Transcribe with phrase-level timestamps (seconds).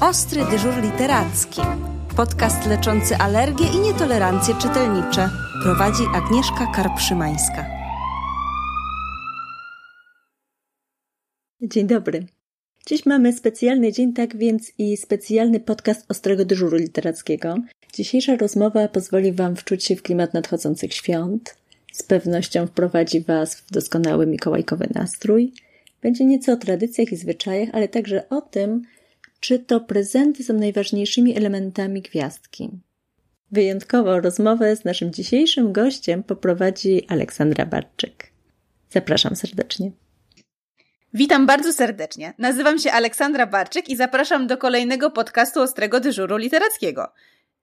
[0.00, 1.60] Ostry dyżur literacki.
[2.16, 5.30] Podcast leczący alergie i nietolerancje czytelnicze.
[5.62, 7.66] Prowadzi Agnieszka Karpszymańska.
[11.62, 12.26] Dzień dobry.
[12.86, 17.54] Dziś mamy specjalny dzień, tak więc i specjalny podcast Ostrego Dyżuru Literackiego.
[17.94, 21.56] Dzisiejsza rozmowa pozwoli Wam wczuć się w klimat nadchodzących świąt.
[21.92, 25.52] Z pewnością wprowadzi Was w doskonały mikołajkowy nastrój.
[26.02, 28.82] Będzie nieco o tradycjach i zwyczajach, ale także o tym,
[29.40, 32.70] czy to prezenty są najważniejszymi elementami gwiazdki.
[33.50, 38.32] Wyjątkowo rozmowę z naszym dzisiejszym gościem poprowadzi Aleksandra Barczyk.
[38.90, 39.90] Zapraszam serdecznie.
[41.14, 42.34] Witam bardzo serdecznie.
[42.38, 47.12] Nazywam się Aleksandra Barczyk i zapraszam do kolejnego podcastu Ostrego Dyżuru Literackiego.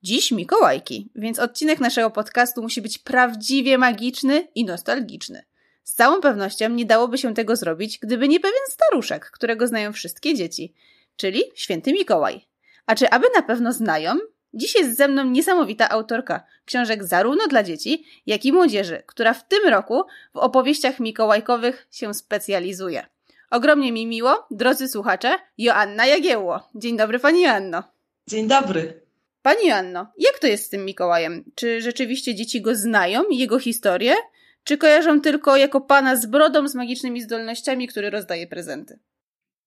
[0.04, 5.44] Dziś Mikołajki, więc odcinek naszego podcastu musi być prawdziwie magiczny i nostalgiczny.
[5.84, 10.36] Z całą pewnością nie dałoby się tego zrobić, gdyby nie pewien staruszek, którego znają wszystkie
[10.36, 10.74] dzieci,
[11.18, 12.48] czyli święty Mikołaj.
[12.86, 14.18] A czy aby na pewno znają?
[14.54, 19.48] Dziś jest ze mną niesamowita autorka książek zarówno dla dzieci, jak i młodzieży, która w
[19.48, 23.06] tym roku w opowieściach mikołajkowych się specjalizuje.
[23.52, 26.70] Ogromnie mi miło, drodzy słuchacze, Joanna Jagiełło.
[26.76, 27.84] Dzień dobry Pani Joanno.
[28.28, 29.02] Dzień dobry.
[29.42, 31.44] Pani Joanno, jak to jest z tym Mikołajem?
[31.56, 34.16] Czy rzeczywiście dzieci go znają i jego historię?
[34.64, 39.00] Czy kojarzą tylko jako pana z brodą, z magicznymi zdolnościami, który rozdaje prezenty?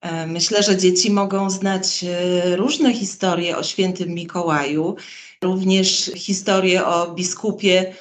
[0.00, 4.96] E, myślę, że dzieci mogą znać e, różne historie o świętym Mikołaju,
[5.42, 7.94] również historię o biskupie,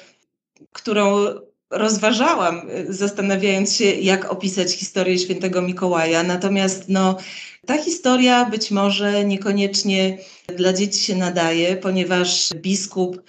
[0.72, 1.16] którą
[1.70, 6.22] rozważałam, e, zastanawiając się, jak opisać historię świętego Mikołaja.
[6.22, 7.16] Natomiast no,
[7.66, 10.18] ta historia być może niekoniecznie
[10.56, 13.22] dla dzieci się nadaje, ponieważ biskup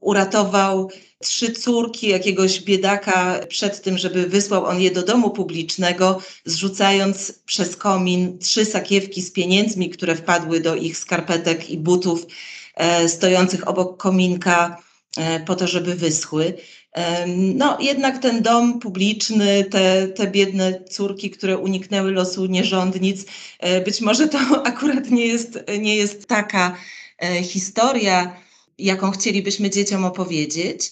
[0.00, 7.32] uratował trzy córki jakiegoś biedaka przed tym, żeby wysłał on je do domu publicznego, zrzucając
[7.46, 12.26] przez komin trzy sakiewki z pieniędzmi, które wpadły do ich skarpetek i butów
[12.74, 14.82] e, stojących obok kominka
[15.16, 16.54] e, po to, żeby wyschły.
[16.92, 23.24] E, no, jednak ten dom publiczny, te, te biedne córki, które uniknęły losu nierządnic,
[23.58, 26.76] e, być może to akurat nie jest, nie jest taka
[27.18, 28.36] e, historia,
[28.78, 30.90] jaką chcielibyśmy dzieciom opowiedzieć.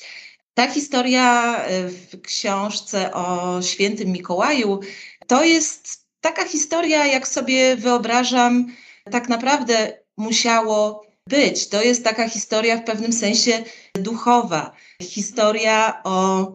[0.55, 4.81] Ta historia e, w książce o świętym Mikołaju
[5.27, 8.67] to jest taka historia, jak sobie wyobrażam,
[9.11, 11.69] tak naprawdę musiało być.
[11.69, 13.65] To jest taka historia w pewnym sensie
[13.95, 14.73] duchowa.
[15.03, 16.53] Historia o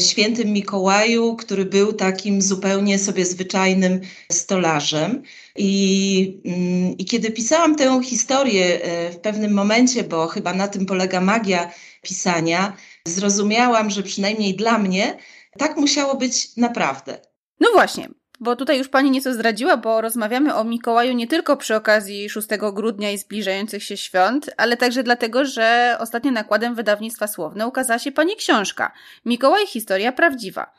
[0.00, 4.00] świętym Mikołaju, który był takim zupełnie sobie zwyczajnym
[4.32, 5.22] stolarzem.
[5.56, 10.86] I, mm, I kiedy pisałam tę historię e, w pewnym momencie, bo chyba na tym
[10.86, 11.70] polega magia
[12.02, 15.18] pisania, zrozumiałam, że przynajmniej dla mnie
[15.58, 17.18] tak musiało być naprawdę.
[17.60, 18.08] No właśnie,
[18.40, 22.48] bo tutaj już pani nieco zdradziła, bo rozmawiamy o Mikołaju nie tylko przy okazji 6
[22.72, 28.12] grudnia i zbliżających się świąt, ale także dlatego, że ostatnio nakładem wydawnictwa Słowne ukazała się
[28.12, 28.92] pani książka
[29.24, 30.72] Mikołaj historia prawdziwa.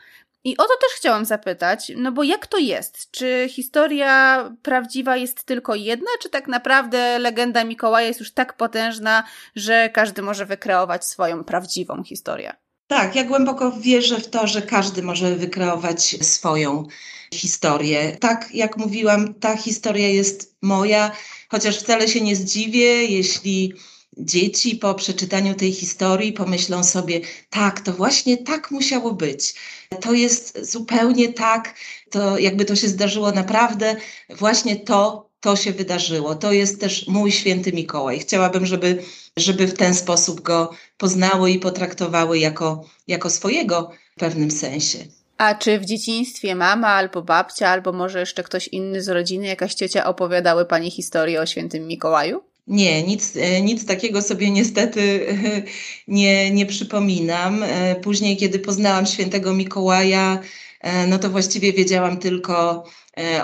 [0.44, 3.12] I o to też chciałam zapytać, no bo jak to jest?
[3.12, 9.24] Czy historia prawdziwa jest tylko jedna, czy tak naprawdę legenda Mikołaja jest już tak potężna,
[9.56, 12.56] że każdy może wykreować swoją prawdziwą historię?
[12.91, 16.88] Tak, ja głęboko wierzę w to, że każdy może wykreować swoją
[17.34, 18.18] historię.
[18.19, 21.12] Tak jak mówiłam, ta historia jest moja,
[21.50, 23.74] chociaż wcale się nie zdziwię, jeśli
[24.18, 29.53] dzieci po przeczytaniu tej historii pomyślą sobie, tak, to właśnie tak musiało być.
[30.01, 31.75] To jest zupełnie tak,
[32.09, 33.96] to jakby to się zdarzyło naprawdę,
[34.30, 36.35] właśnie to, to się wydarzyło.
[36.35, 38.19] To jest też mój święty Mikołaj.
[38.19, 39.03] Chciałabym, żeby,
[39.38, 44.97] żeby w ten sposób go poznały i potraktowały jako, jako swojego w pewnym sensie.
[45.38, 49.74] A czy w dzieciństwie mama albo babcia, albo może jeszcze ktoś inny z rodziny, jakaś
[49.74, 52.41] ciocia opowiadały Pani historię o świętym Mikołaju?
[52.68, 55.25] Nie, nic, e, nic takiego sobie niestety
[56.07, 57.63] nie, nie przypominam.
[57.63, 60.40] E, później, kiedy poznałam świętego Mikołaja,
[60.81, 62.84] e, no to właściwie wiedziałam tylko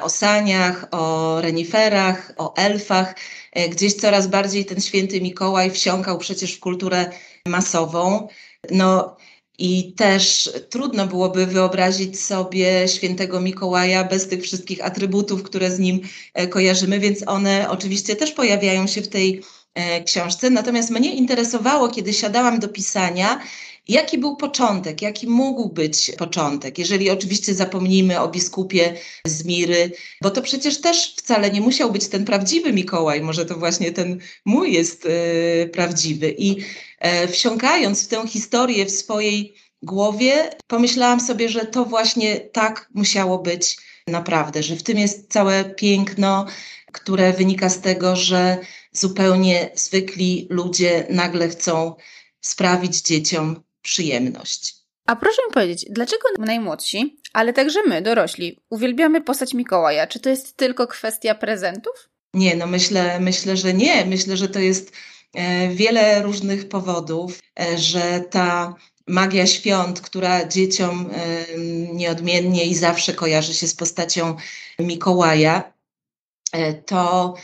[0.02, 3.16] o saniach, o reniferach, o elfach.
[3.70, 7.12] Gdzieś coraz bardziej ten święty Mikołaj wsiąkał przecież w kulturę
[7.46, 8.28] masową.
[8.72, 9.18] No,
[9.58, 16.02] i też trudno byłoby wyobrazić sobie świętego Mikołaja bez tych wszystkich atrybutów, które z nim
[16.34, 19.44] e, kojarzymy, więc one oczywiście też pojawiają się w tej
[19.74, 20.50] e, książce.
[20.50, 23.40] Natomiast mnie interesowało, kiedy siadałam do pisania,
[23.90, 28.94] jaki był początek, jaki mógł być początek, jeżeli oczywiście zapomnimy o biskupie
[29.26, 29.92] z Miry,
[30.22, 34.20] bo to przecież też wcale nie musiał być ten prawdziwy Mikołaj, może to właśnie ten
[34.46, 36.36] mój jest y, prawdziwy.
[36.38, 36.58] I
[37.00, 43.40] E, wsiąkając w tę historię w swojej głowie, pomyślałam sobie, że to właśnie tak musiało
[43.40, 46.46] być naprawdę, że w tym jest całe piękno
[46.92, 48.58] które wynika z tego, że
[48.92, 51.96] zupełnie zwykli ludzie nagle chcą
[52.42, 54.76] sprawić dzieciom przyjemność.
[55.06, 60.08] A proszę mi powiedzieć, dlaczego najmłodsi, ale także my, dorośli, uwielbiamy postać Mikołaja?
[60.08, 62.10] Czy to jest tylko kwestia prezentów?
[62.34, 64.06] Nie, no myślę, myślę, że nie.
[64.06, 64.92] Myślę, że to jest
[65.34, 68.76] e, wiele różnych powodów, e, że ta
[69.08, 71.46] magia świąt, która dzieciom e,
[71.94, 74.36] nieodmiennie i zawsze kojarzy się z postacią
[74.80, 75.74] Mikołaja,
[76.86, 77.36] to,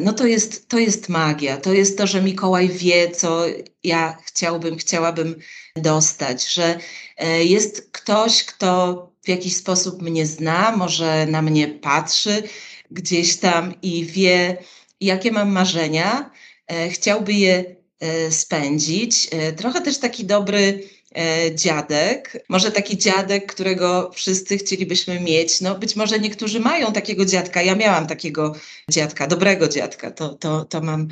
[0.00, 1.56] no to, jest, to jest magia.
[1.56, 3.44] To jest to, że Mikołaj wie, co
[3.84, 5.38] ja chciałbym, chciałabym
[5.76, 6.78] dostać, że
[7.44, 12.42] jest ktoś, kto w jakiś sposób mnie zna, może na mnie patrzy,
[12.90, 14.56] gdzieś tam i wie,
[15.00, 16.30] jakie mam marzenia,
[16.66, 17.81] e, chciałby je e,
[18.30, 19.28] spędzić.
[19.30, 20.82] E, trochę też taki dobry
[21.54, 25.60] dziadek, może taki dziadek, którego wszyscy chcielibyśmy mieć.
[25.60, 27.62] No być może niektórzy mają takiego dziadka.
[27.62, 28.54] Ja miałam takiego
[28.90, 31.08] dziadka, dobrego dziadka, to, to, to mam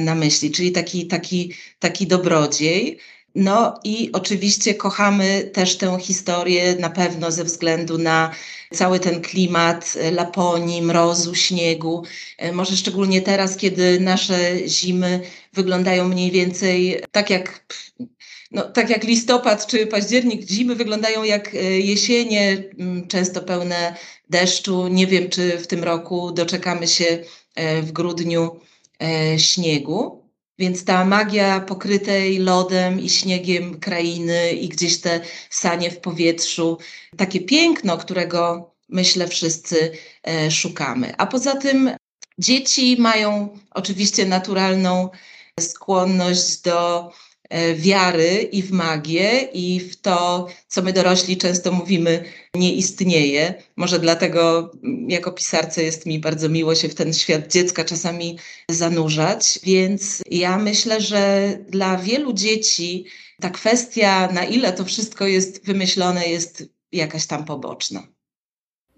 [0.00, 2.98] na myśli, czyli taki, taki, taki dobrodziej.
[3.34, 8.30] No i oczywiście kochamy też tę historię na pewno ze względu na
[8.74, 12.02] cały ten klimat Laponii, mrozu, śniegu.
[12.38, 15.20] E, może szczególnie teraz, kiedy nasze zimy
[15.52, 17.66] wyglądają mniej więcej tak jak
[18.50, 22.64] no, tak jak listopad czy październik, zimy wyglądają jak e, jesienie,
[23.08, 23.94] często pełne
[24.30, 24.88] deszczu.
[24.88, 27.24] Nie wiem, czy w tym roku doczekamy się
[27.54, 28.60] e, w grudniu
[29.36, 30.17] śniegu.
[30.58, 35.20] Więc ta magia pokrytej lodem i śniegiem krainy i gdzieś te
[35.50, 36.78] sanie w powietrzu,
[37.16, 41.16] takie piękno, którego myślę wszyscy e, szukamy.
[41.16, 41.90] A poza tym
[42.38, 45.08] dzieci mają oczywiście naturalną
[45.60, 47.10] skłonność do
[47.74, 52.24] wiary i w magię, i w to, co my dorośli często mówimy,
[52.54, 53.62] nie istnieje.
[53.76, 58.38] Może dlatego mm, jako pisarce jest mi bardzo miło się w ten świat dziecka czasami
[58.70, 59.58] zanurzać.
[59.62, 63.04] Więc ja myślę, że dla wielu dzieci
[63.40, 68.02] ta kwestia, na ile to wszystko jest wymyślone, jest jakaś tam poboczna.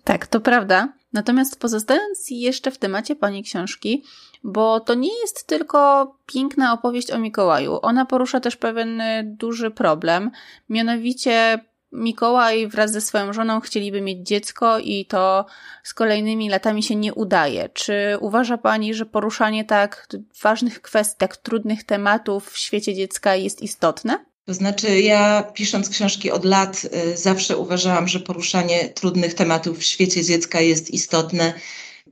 [0.04, 0.92] Tak, to prawda.
[1.12, 4.04] Natomiast pozostając jeszcze w temacie Pani książki,
[4.42, 7.78] bo to nie jest tylko piękna opowieść o Mikołaju.
[7.82, 10.30] Ona porusza też pewien y, duży problem,
[10.68, 11.60] mianowicie
[11.92, 15.46] Mikołaj wraz ze swoją żoną chcieliby mieć dziecko i to
[15.82, 17.68] z kolejnymi latami się nie udaje.
[17.68, 20.08] Czy uważa Pani, że poruszanie tak
[20.42, 24.24] ważnych kwestii, tak trudnych tematów w świecie dziecka jest istotne?
[24.44, 29.84] To znaczy, ja pisząc książki od lat y, zawsze uważałam, że poruszanie trudnych tematów w
[29.84, 31.52] świecie dziecka jest istotne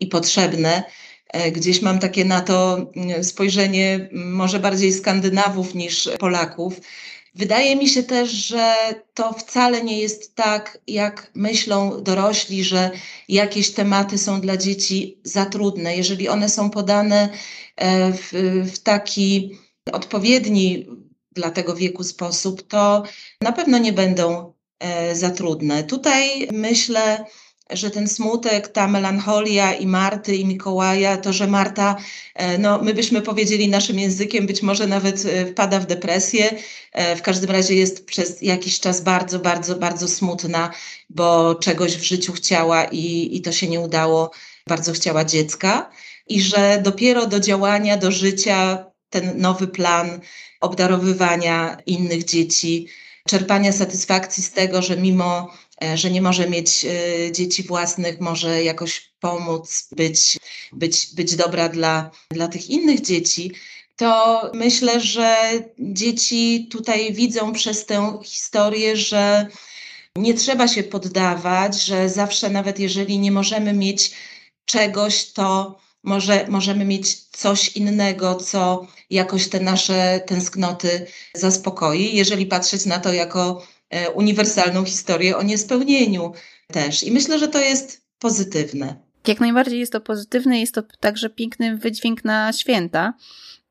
[0.00, 0.82] i potrzebne.
[1.28, 6.80] E, gdzieś mam takie na to mm, spojrzenie może bardziej Skandynawów niż Polaków.
[7.34, 8.74] Wydaje mi się też, że
[9.14, 12.90] to wcale nie jest tak, jak myślą dorośli, że
[13.28, 15.96] jakieś tematy są dla dzieci za trudne.
[15.96, 17.28] Jeżeli one są podane
[17.76, 18.32] e, w,
[18.72, 19.58] w taki
[19.92, 20.86] odpowiedni
[21.32, 23.02] dla tego wieku sposób, to
[23.40, 25.84] na pewno nie będą e, za trudne.
[25.84, 27.24] Tutaj myślę,
[27.70, 31.96] że ten smutek, ta melancholia i Marty i Mikołaja, to, że Marta,
[32.34, 36.50] e, no my byśmy powiedzieli naszym językiem, być może nawet e, wpada w depresję,
[37.16, 40.70] w każdym razie jest przez jakiś czas bardzo, bardzo, bardzo smutna,
[41.10, 44.30] bo czegoś w życiu chciała i, i to się nie udało,
[44.66, 45.90] bardzo chciała dziecka.
[46.28, 50.20] I że dopiero do działania, do życia ten nowy plan
[50.60, 52.88] obdarowywania innych dzieci,
[53.28, 58.62] czerpania satysfakcji z tego, że mimo, e, że nie może mieć e, dzieci własnych, może
[58.62, 60.38] jakoś pomóc, być,
[60.72, 63.52] być, być dobra dla, dla tych innych dzieci,
[63.96, 65.36] to myślę, że
[65.78, 69.46] dzieci tutaj widzą przez tę historię, że
[70.16, 74.10] nie trzeba się poddawać, że zawsze, nawet jeżeli nie możemy mieć
[74.64, 82.86] czegoś, to może możemy mieć coś innego, co jakoś te nasze tęsknoty zaspokoi, jeżeli patrzeć
[82.86, 83.77] na to jako e,
[84.14, 86.32] uniwersalną historię o niespełnieniu
[86.72, 87.02] też.
[87.02, 88.96] I myślę, że to jest pozytywne.
[89.26, 93.14] Jak najbardziej jest to pozytywne, jest to także piękny wydźwięk na święta.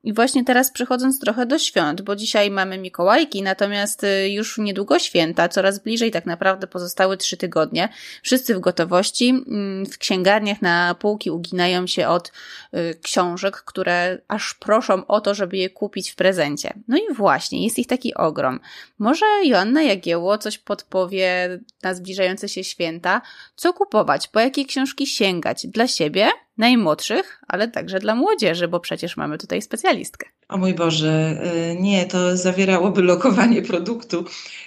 [0.08, 5.00] I właśnie teraz przechodząc trochę do świąt, bo dzisiaj mamy Mikołajki, natomiast y, już niedługo
[5.00, 7.90] święta, coraz bliżej tak naprawdę pozostały trzy tygodnie.
[8.24, 9.30] Wszyscy w gotowości.
[9.30, 12.32] Mm, w księgarniach na półki uginają się od
[12.74, 16.74] y, książek, które aż proszą o to, żeby je kupić w prezencie.
[16.88, 18.60] No i właśnie, jest ich taki ogrom.
[19.00, 23.22] Może Joanna Jagiełło coś podpowie na zbliżające się święta?
[23.56, 24.28] Co kupować?
[24.28, 25.68] Po jakie książki sięgać?
[25.68, 26.30] Dla siebie?
[26.58, 30.30] Najmłodszych, ale także dla młodzieży, bo przecież mamy tutaj specjalistkę.
[30.50, 34.26] O mój Boże, y, nie, to zawierałoby lokowanie produktu.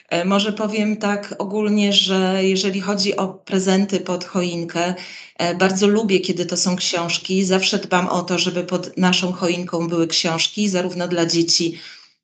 [0.09, 4.94] E, może powiem tak ogólnie, że jeżeli chodzi o prezenty pod choinkę,
[5.38, 7.44] e, bardzo lubię, kiedy to są książki.
[7.44, 11.78] Zawsze dbam o to, żeby pod naszą choinką były książki, zarówno dla dzieci,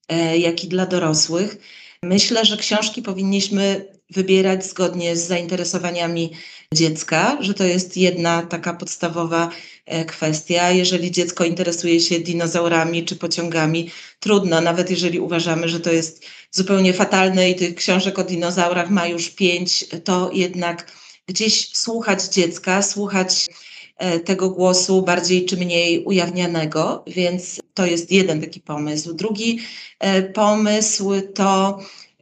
[0.08, 1.56] e, jak i dla dorosłych.
[2.02, 6.32] Myślę, że książki powinniśmy wybierać zgodnie z zainteresowaniami
[6.74, 9.50] dziecka, że to jest jedna taka podstawowa
[9.86, 10.70] e, kwestia.
[10.70, 16.92] Jeżeli dziecko interesuje się dinozaurami czy pociągami, trudno, nawet jeżeli uważamy, że to jest zupełnie
[16.92, 20.92] fatalne i tych książek o dinozaurach ma już pięć, to jednak
[21.26, 23.46] gdzieś słuchać dziecka, słuchać
[23.96, 29.14] e, tego głosu bardziej czy mniej ujawnianego, więc to jest jeden taki pomysł.
[29.14, 29.58] Drugi
[29.98, 31.78] e, pomysł to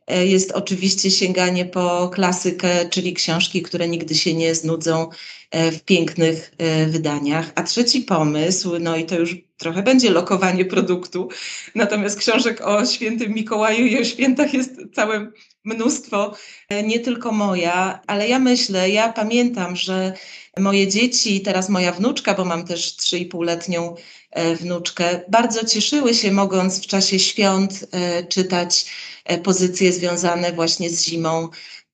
[0.08, 5.10] jest oczywiście sięganie po klasykę, czyli książki, które nigdy się nie znudzą
[5.50, 7.52] e, w pięknych e, wydaniach.
[7.54, 11.28] A trzeci pomysł, no i to już trochę będzie lokowanie produktu,
[11.74, 15.32] natomiast książek o świętym Mikołaju i o świętach jest całe
[15.64, 16.34] mnóstwo,
[16.84, 20.12] nie tylko moja, ale ja myślę, ja pamiętam, że
[20.58, 23.94] moje dzieci, teraz moja wnuczka, bo mam też 3,5-letnią
[24.60, 27.86] wnuczkę, bardzo cieszyły się, mogąc w czasie świąt
[28.28, 28.86] czytać
[29.24, 31.48] E, pozycje związane właśnie z zimą,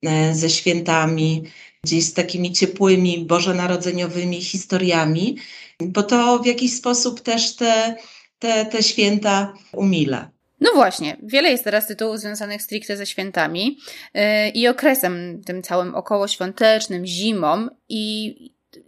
[0.06, 1.42] e, ze świętami,
[1.84, 5.36] gdzieś z takimi ciepłymi, bożonarodzeniowymi historiami,
[5.80, 7.96] bo to w jakiś sposób też te,
[8.38, 10.30] te, te święta umila.
[10.60, 13.78] No właśnie, wiele jest teraz tytułów związanych stricte ze świętami
[14.14, 18.34] yy, i okresem tym całym okołoświątecznym, zimą i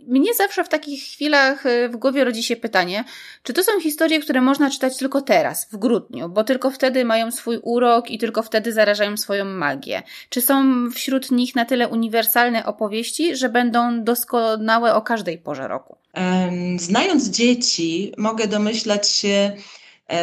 [0.07, 3.05] mnie zawsze w takich chwilach y, w głowie rodzi się pytanie,
[3.43, 7.31] czy to są historie, które można czytać tylko teraz, w grudniu, bo tylko wtedy mają
[7.31, 10.03] swój urok i tylko wtedy zarażają swoją magię?
[10.29, 15.97] Czy są wśród nich na tyle uniwersalne opowieści, że będą doskonałe o każdej porze roku?
[16.77, 19.53] Znając dzieci, mogę domyślać się,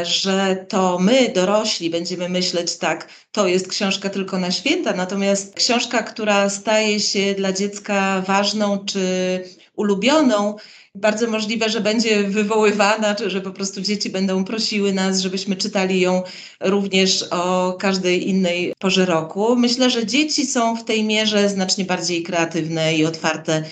[0.03, 6.03] że to my, dorośli, będziemy myśleć tak, to jest książka tylko na święta, natomiast książka,
[6.03, 8.99] która staje się dla dziecka ważną czy
[9.75, 10.55] ulubioną,
[10.95, 15.99] bardzo możliwe, że będzie wywoływana, czy że po prostu dzieci będą prosiły nas, żebyśmy czytali
[15.99, 16.23] ją
[16.59, 19.55] również o każdej innej porze roku.
[19.55, 23.63] Myślę, że dzieci są w tej mierze znacznie bardziej kreatywne i otwarte e,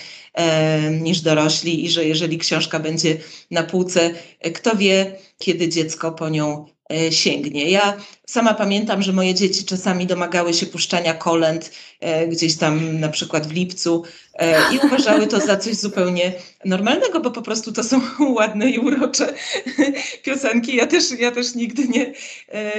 [0.90, 3.16] niż dorośli i że jeżeli książka będzie
[3.50, 4.10] na półce,
[4.54, 6.66] kto wie, kiedy dziecko po nią
[7.10, 7.70] sięgnie.
[7.70, 7.96] Ja
[8.28, 13.46] sama pamiętam, że moje dzieci czasami domagały się puszczania kolęd e, gdzieś tam na przykład
[13.46, 14.02] w lipcu
[14.34, 16.32] e, i uważały to za coś zupełnie
[16.64, 18.00] normalnego, bo po prostu to są
[18.38, 19.34] ładne i urocze
[20.24, 20.76] piosenki.
[20.76, 22.12] Ja też, ja też nigdy nie,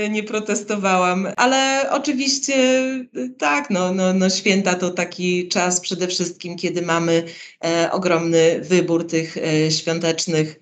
[0.09, 2.83] nie protestowałam, ale oczywiście
[3.37, 7.23] tak, no, no, no święta to taki czas przede wszystkim, kiedy mamy
[7.91, 9.37] ogromny wybór tych
[9.69, 10.59] świątecznych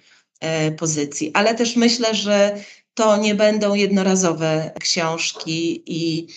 [0.78, 2.58] pozycji, ale też myślę, że
[2.98, 6.28] to nie będą jednorazowe książki i,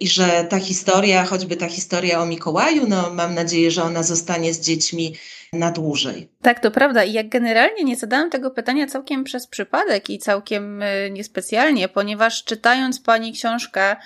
[0.00, 4.54] i że ta historia, choćby ta historia o Mikołaju, no mam nadzieję, że ona zostanie
[4.54, 5.14] z dziećmi
[5.52, 6.28] na dłużej.
[6.42, 7.04] Tak, to prawda.
[7.04, 12.44] I jak generalnie nie zadałam tego pytania całkiem przez przypadek i całkiem y, niespecjalnie, ponieważ
[12.44, 13.96] czytając pani książkę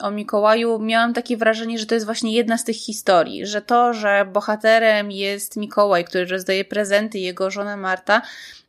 [0.00, 3.94] o Mikołaju, miałam takie wrażenie, że to jest właśnie jedna z tych historii, że to,
[3.94, 8.22] że bohaterem jest Mikołaj, który rozdaje prezenty, jego żona Marta,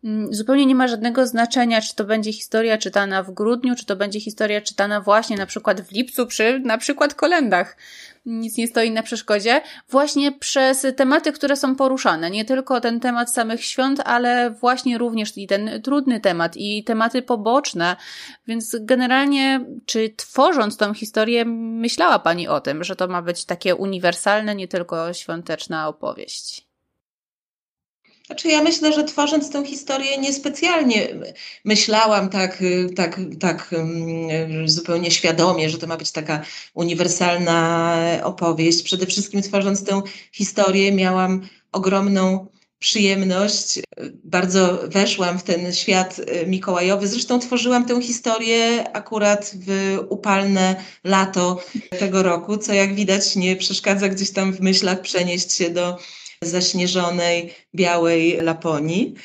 [0.03, 3.95] mm, zupełnie nie ma żadnego znaczenia, czy to będzie historia czytana w grudniu, czy to
[3.95, 7.77] będzie historia czytana właśnie na przykład w lipcu przy na przykład kolendach
[8.27, 12.31] nic nie stoi na przeszkodzie, właśnie przez tematy, które są poruszane.
[12.31, 17.21] Nie tylko ten temat samych świąt, ale właśnie również i ten trudny temat i tematy
[17.21, 17.95] poboczne.
[18.47, 23.75] Więc generalnie, czy tworząc tą historię, myślała Pani o tym, że to ma być takie
[23.75, 26.66] uniwersalne, nie tylko świąteczna opowieść?
[28.27, 31.07] Znaczy ja myślę, że tworząc tę historię niespecjalnie
[31.65, 32.63] myślałam tak,
[32.95, 36.41] tak, tak mm, zupełnie świadomie, że to ma być taka
[36.73, 38.83] uniwersalna opowieść.
[38.83, 42.47] Przede wszystkim tworząc tę historię miałam ogromną
[42.79, 43.79] przyjemność.
[44.23, 47.07] Bardzo weszłam w ten świat mikołajowy.
[47.07, 51.63] Zresztą tworzyłam tę historię akurat w upalne lato
[51.99, 55.97] tego roku, co jak widać nie przeszkadza gdzieś tam w myślach przenieść się do
[56.43, 59.15] zaśnieżonej, białej Laponii.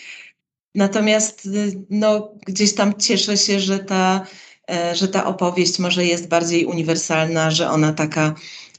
[0.75, 1.49] Natomiast
[1.91, 4.27] no, gdzieś tam cieszę się, że ta,
[4.71, 8.35] e, że ta opowieść może jest bardziej uniwersalna, że ona taka,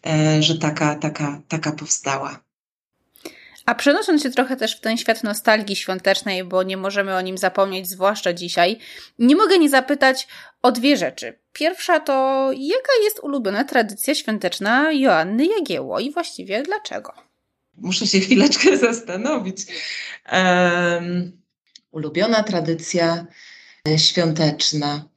[0.05, 2.39] e, że taka, taka, taka powstała.
[3.65, 7.37] A przenosząc się trochę też w ten świat nostalgii świątecznej, bo nie możemy o nim
[7.37, 8.79] zapomnieć, zwłaszcza dzisiaj,
[9.19, 10.27] nie mogę nie zapytać
[10.61, 11.39] o dwie rzeczy.
[11.53, 17.32] Pierwsza to, jaka jest ulubiona tradycja świąteczna Joanny Jagieło i właściwie dlaczego?
[17.77, 19.57] Muszę się chwileczkę zastanowić.
[20.31, 21.41] Um,
[21.91, 23.27] ulubiona tradycja
[23.87, 25.09] e, świąteczna.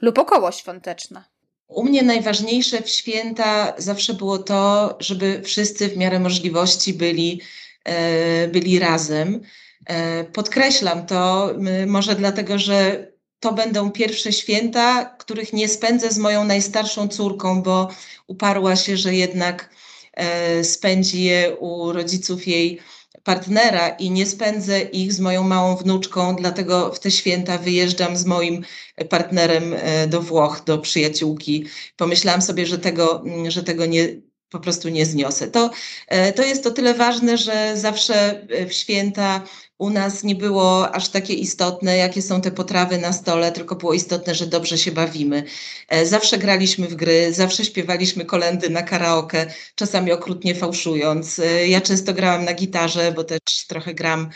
[0.00, 1.24] Lub około świąteczna.
[1.68, 7.40] U mnie najważniejsze w święta zawsze było to, żeby wszyscy w miarę możliwości byli,
[7.84, 9.40] e, byli razem.
[9.86, 11.54] E, podkreślam to
[11.86, 13.08] może dlatego, że
[13.40, 17.88] to będą pierwsze święta, których nie spędzę z moją najstarszą córką, bo
[18.26, 19.70] uparła się, że jednak
[20.62, 22.80] spędzi je u rodziców jej
[23.24, 28.24] partnera i nie spędzę ich z moją małą wnuczką, dlatego w te święta wyjeżdżam z
[28.24, 28.64] moim
[29.08, 31.64] partnerem e, do Włoch, do przyjaciółki.
[31.96, 34.08] Pomyślałam sobie, że tego, że tego nie,
[34.50, 35.48] po prostu nie zniosę.
[35.48, 35.70] To,
[36.08, 39.44] e, to jest o tyle ważne, że zawsze w święta
[39.78, 43.94] u nas nie było aż takie istotne, jakie są te potrawy na stole, tylko było
[43.94, 45.44] istotne, że dobrze się bawimy.
[45.88, 51.38] E, zawsze graliśmy w gry, zawsze śpiewaliśmy kolendy na karaoke, czasami okrutnie fałszując.
[51.38, 54.30] E, ja często grałam na gitarze, bo też trochę gram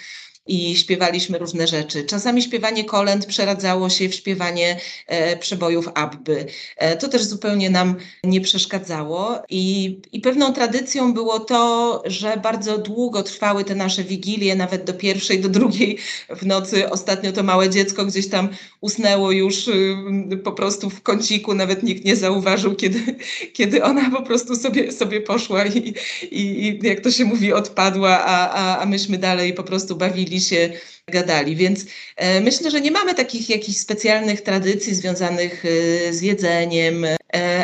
[0.47, 2.05] i śpiewaliśmy różne rzeczy.
[2.05, 6.47] Czasami śpiewanie kolęd przeradzało się w śpiewanie e, przebojów Abby.
[6.77, 7.95] E, to też zupełnie nam
[8.25, 14.57] nie przeszkadzało i, i pewną tradycją było to, że bardzo długo trwały te nasze wigilie,
[14.57, 15.99] nawet do pierwszej, do drugiej
[16.37, 16.91] w nocy.
[16.91, 18.49] Ostatnio to małe dziecko gdzieś tam
[18.81, 19.97] usnęło już y,
[20.45, 23.17] po prostu w kąciku, nawet nikt nie zauważył, kiedy,
[23.57, 28.25] kiedy ona po prostu sobie, sobie poszła i, i, i jak to się mówi, odpadła,
[28.25, 30.71] a, a, a myśmy dalej po prostu bawili się,
[31.07, 31.57] gadali.
[31.57, 31.85] Więc
[32.17, 37.17] e, myślę, że nie mamy takich jakichś specjalnych tradycji związanych e, z jedzeniem, e,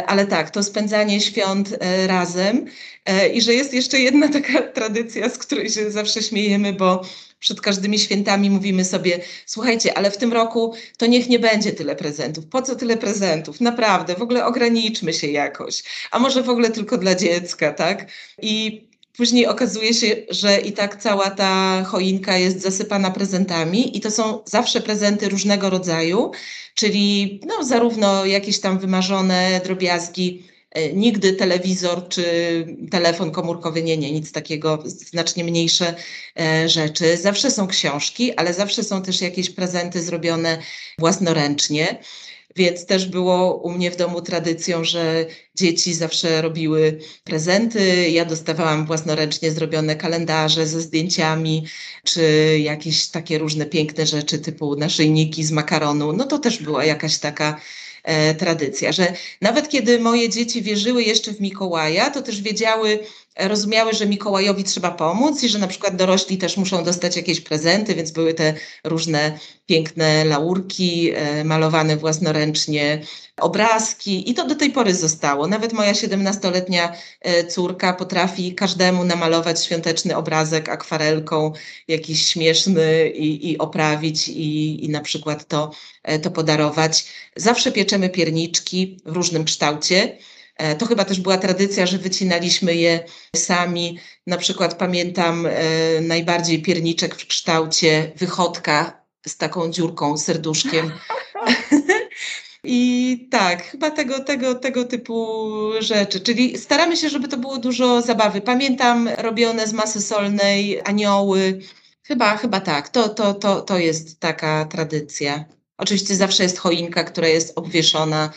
[0.07, 2.67] ale tak, to spędzanie świąt razem
[3.35, 7.03] i że jest jeszcze jedna taka tradycja, z której się zawsze śmiejemy, bo
[7.41, 11.97] przed każdymi świętami mówimy sobie, słuchajcie, ale w tym roku to niech nie będzie tyle
[11.97, 12.47] prezentów.
[12.47, 13.61] Po co tyle prezentów?
[13.61, 15.83] Naprawdę, w ogóle ograniczmy się jakoś.
[16.11, 18.07] A może w ogóle tylko dla dziecka, tak?
[18.43, 18.88] I
[19.19, 24.43] Później okazuje się, że i tak cała ta choinka jest zasypana prezentami i to są
[24.45, 26.33] zawsze prezenty różnego rodzaju,
[26.75, 32.25] czyli no, zarówno jakieś tam wymarzone drobiazgi, e, nigdy telewizor czy
[32.91, 35.95] telefon komórkowy, nie, nie, nic takiego, znacznie mniejsze
[36.41, 37.17] e, rzeczy.
[37.17, 40.59] Zawsze są książki, ale zawsze są też jakieś prezenty zrobione
[40.99, 41.99] własnoręcznie.
[42.57, 48.11] Więc też było u mnie w domu tradycją, że dzieci zawsze robiły prezenty.
[48.11, 51.67] Ja dostawałam własnoręcznie zrobione kalendarze ze zdjęciami,
[52.05, 52.23] czy
[52.63, 56.13] jakieś takie różne piękne rzeczy typu naszyjniki z makaronu.
[56.13, 57.61] No to też była jakaś taka
[58.05, 62.99] e, tradycja, że nawet kiedy moje dzieci wierzyły jeszcze w Mikołaja, to też wiedziały,
[63.39, 67.95] rozumiały, że Mikołajowi trzeba pomóc i że na przykład dorośli też muszą dostać jakieś prezenty,
[67.95, 73.03] więc były te różne piękne laurki, e, malowane własnoręcznie,
[73.41, 75.47] obrazki i to do tej pory zostało.
[75.47, 81.53] Nawet moja 17-letnia e, córka potrafi każdemu namalować świąteczny obrazek akwarelką,
[81.89, 85.71] jakiś śmieszny i, i oprawić i, i na przykład to,
[86.03, 87.07] e, to podarować.
[87.37, 90.19] Zawsze pieczemy pierniczki w różnym kształcie.
[90.59, 93.05] E, to chyba też była tradycja, że wycinaliśmy je
[93.37, 93.99] sami.
[94.27, 95.51] Na przykład pamiętam e,
[96.01, 100.93] najbardziej pierniczek w kształcie wychodka z taką dziurką, serduszkiem.
[102.65, 105.39] I tak, chyba tego, tego, tego typu
[105.81, 106.21] rzeczy.
[106.21, 108.41] Czyli staramy się, żeby to było dużo zabawy.
[108.41, 111.61] Pamiętam robione z masy solnej anioły.
[112.03, 112.89] Chyba, chyba tak.
[112.89, 115.45] To, to, to, to jest taka tradycja.
[115.79, 118.31] Oczywiście zawsze jest choinka, która jest obwieszona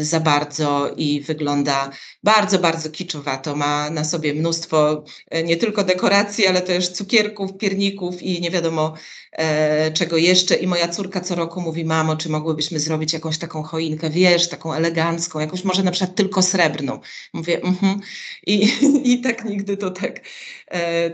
[0.00, 1.90] za bardzo i wygląda
[2.22, 3.56] bardzo, bardzo kiczowato.
[3.56, 8.94] Ma na sobie mnóstwo e, nie tylko dekoracji, ale też cukierków, pierników i nie wiadomo
[9.32, 10.54] e, czego jeszcze.
[10.54, 14.72] I moja córka co roku mówi, mamo, czy mogłybyśmy zrobić jakąś taką choinkę, wiesz, taką
[14.72, 17.00] elegancką, jakąś może na przykład tylko srebrną.
[17.32, 18.00] Mówię, mhm.
[18.46, 18.72] I,
[19.12, 20.20] I tak nigdy to tak,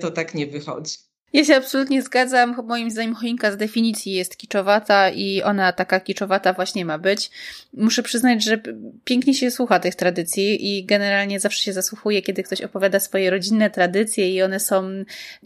[0.01, 1.08] to tak nie wychodzi.
[1.33, 2.65] Ja się absolutnie zgadzam.
[2.67, 7.31] Moim zdaniem choinka z definicji jest kiczowata i ona taka kiczowata właśnie ma być.
[7.75, 8.61] Muszę przyznać, że
[9.05, 13.71] pięknie się słucha tych tradycji i generalnie zawsze się zasłuchuje, kiedy ktoś opowiada swoje rodzinne
[13.71, 14.91] tradycje i one są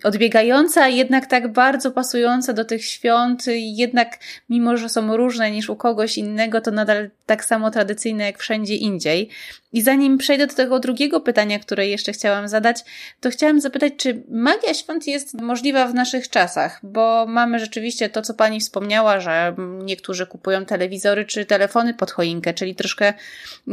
[0.04, 3.44] odbiegające, a jednak tak bardzo pasujące do tych świąt.
[3.56, 4.18] Jednak
[4.48, 8.76] mimo, że są różne niż u kogoś innego, to nadal tak samo tradycyjne jak wszędzie
[8.76, 9.28] indziej.
[9.72, 12.85] I zanim przejdę do tego drugiego pytania, które jeszcze chciałam zadać,
[13.20, 16.80] to chciałam zapytać, czy magia świąt jest możliwa w naszych czasach?
[16.82, 19.54] Bo mamy rzeczywiście to, co Pani wspomniała, że
[19.85, 23.14] niektórzy kupują telewizory czy telefony pod choinkę, czyli troszkę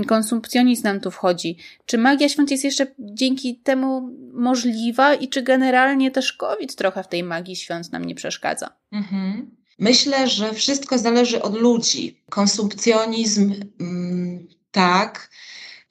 [0.07, 1.57] konsumpcjonizm nam tu wchodzi.
[1.85, 7.07] Czy magia świąt jest jeszcze dzięki temu możliwa i czy generalnie też COVID trochę w
[7.07, 8.69] tej magii świąt nam nie przeszkadza?
[8.91, 9.51] Mhm.
[9.79, 12.21] Myślę, że wszystko zależy od ludzi.
[12.29, 15.29] Konsumpcjonizm, mm, tak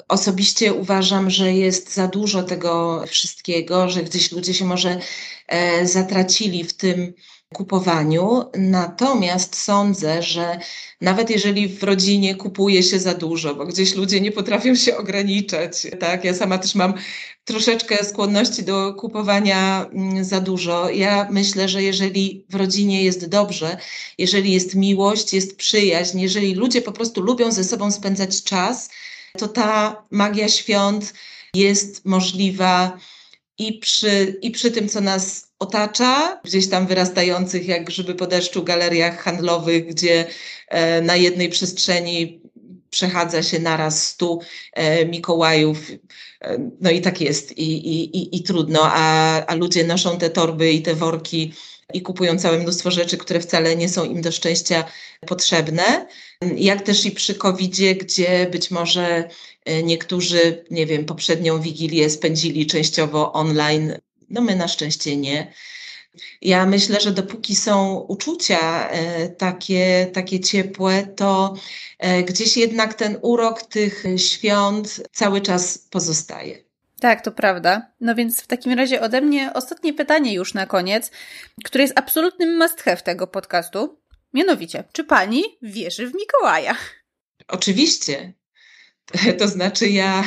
[0.08, 5.00] Osobiście uważam, że jest za dużo tego wszystkiego, że gdzieś ludzie się może
[5.46, 7.12] e, zatracili w tym
[7.54, 8.44] kupowaniu.
[8.54, 10.58] Natomiast sądzę, że
[11.00, 15.86] nawet jeżeli w rodzinie kupuje się za dużo, bo gdzieś ludzie nie potrafią się ograniczać,
[16.00, 16.24] tak?
[16.24, 16.94] Ja sama też mam
[17.44, 20.90] troszeczkę skłonności do kupowania mm, za dużo.
[20.90, 23.76] Ja myślę, że jeżeli w rodzinie jest dobrze,
[24.18, 28.90] jeżeli jest miłość, jest przyjaźń, jeżeli ludzie po prostu lubią ze sobą spędzać czas,
[29.38, 31.14] to ta magia świąt
[31.54, 32.98] jest możliwa
[33.58, 38.64] i przy, i przy tym, co nas otacza, gdzieś tam wyrastających jak grzyby po deszczu
[38.64, 40.26] galeriach handlowych, gdzie
[40.68, 42.40] e, na jednej przestrzeni
[42.90, 44.40] przechadza się naraz stu
[44.72, 45.90] e, Mikołajów.
[46.40, 50.30] E, no i tak jest i, i, i, i trudno, a, a ludzie noszą te
[50.30, 51.52] torby i te worki
[51.94, 54.84] i kupują całe mnóstwo rzeczy, które wcale nie są im do szczęścia
[55.26, 56.06] potrzebne.
[56.56, 59.28] Jak też i przy COVID-zie, gdzie być może
[59.64, 63.94] e, niektórzy, nie wiem, poprzednią wigilię spędzili częściowo online.
[64.30, 65.52] No my na szczęście nie.
[66.42, 71.54] Ja myślę, że dopóki są uczucia e, takie, takie ciepłe, to
[71.98, 76.67] e, gdzieś jednak ten urok tych świąt cały czas pozostaje.
[77.00, 77.92] Tak, to prawda.
[78.00, 81.10] No więc w takim razie ode mnie ostatnie pytanie już na koniec,
[81.64, 84.00] które jest absolutnym must have tego podcastu.
[84.34, 86.76] Mianowicie, czy pani wierzy w Mikołaja?
[87.48, 88.32] Oczywiście.
[89.38, 90.24] To znaczy, ja,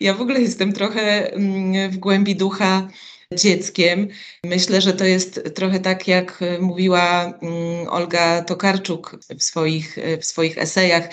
[0.00, 2.88] ja w ogóle jestem trochę mm, w głębi ducha
[3.34, 4.08] dzieckiem.
[4.44, 10.58] Myślę, że to jest trochę tak, jak mówiła mm, Olga Tokarczuk w swoich, w swoich
[10.58, 11.08] esejach,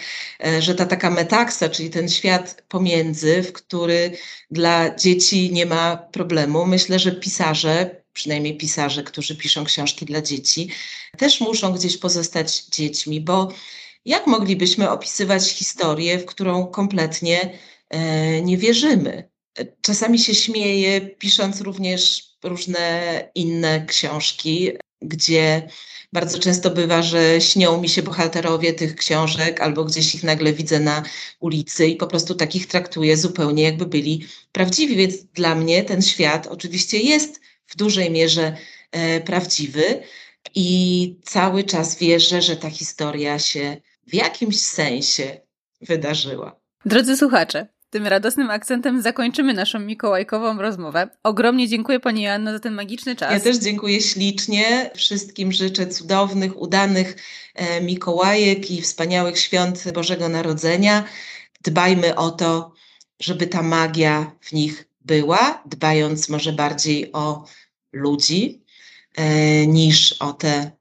[0.45, 4.11] e, że ta taka metaksa, czyli ten świat pomiędzy, w który
[4.51, 6.65] dla dzieci nie ma problemu.
[6.65, 10.69] Myślę, że pisarze, przynajmniej pisarze, którzy piszą książki dla dzieci,
[11.17, 13.51] też muszą gdzieś pozostać dziećmi, bo
[14.05, 19.36] jak moglibyśmy opisywać historię, w którą kompletnie e, nie wierzymy?
[19.81, 25.69] Czasami się śmieję, pisząc również różne inne książki, gdzie
[26.13, 30.79] bardzo często bywa, że śnią mi się bohaterowie tych książek, albo gdzieś ich nagle widzę
[30.79, 31.03] na
[31.39, 34.95] ulicy i po prostu takich traktuję zupełnie jakby byli prawdziwi.
[34.95, 38.57] Więc dla mnie ten świat oczywiście jest w dużej mierze
[38.91, 40.03] e, prawdziwy
[40.55, 45.41] i cały czas wierzę, że ta historia się w jakimś sensie
[45.81, 46.59] wydarzyła.
[46.85, 51.09] Drodzy słuchacze, tym radosnym akcentem zakończymy naszą mikołajkową rozmowę.
[51.23, 53.31] Ogromnie dziękuję Pani Joanno za ten magiczny czas.
[53.31, 54.91] Ja też dziękuję ślicznie.
[54.95, 57.15] Wszystkim życzę cudownych, udanych
[57.55, 61.03] e, Mikołajek i wspaniałych świąt Bożego Narodzenia.
[61.61, 62.73] Dbajmy o to,
[63.19, 67.45] żeby ta magia w nich była, dbając może bardziej o
[67.93, 68.63] ludzi
[69.15, 70.71] e, niż o te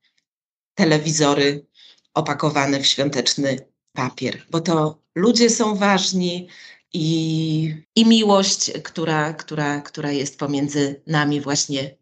[0.74, 1.66] telewizory
[2.14, 3.58] opakowane w świąteczny
[3.92, 6.48] papier, bo to ludzie są ważni,
[6.96, 11.96] i, i miłość, która, która, która jest pomiędzy nami właśnie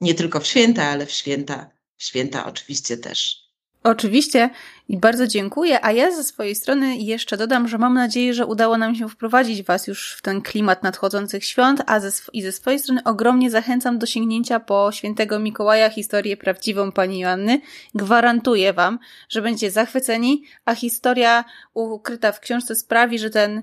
[0.00, 3.46] nie tylko w święta, ale w święta, w święta oczywiście też.
[3.82, 4.50] Oczywiście
[4.88, 8.78] i bardzo dziękuję, a ja ze swojej strony jeszcze dodam, że mam nadzieję, że udało
[8.78, 12.78] nam się wprowadzić Was już w ten klimat nadchodzących świąt, a ze, i ze swojej
[12.78, 17.60] strony ogromnie zachęcam do sięgnięcia po świętego Mikołaja historię prawdziwą Pani Joanny.
[17.94, 23.62] Gwarantuję Wam, że będziecie zachwyceni, a historia ukryta w książce sprawi, że ten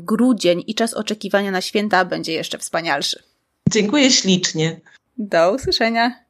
[0.00, 3.22] grudzień i czas oczekiwania na święta będzie jeszcze wspanialszy.
[3.70, 4.80] Dziękuję ślicznie.
[5.18, 6.25] Do usłyszenia.